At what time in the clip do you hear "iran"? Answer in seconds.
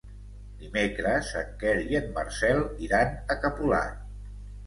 2.87-3.13